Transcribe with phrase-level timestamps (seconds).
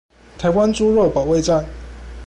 [0.39, 1.63] 台灣豬肉保衛戰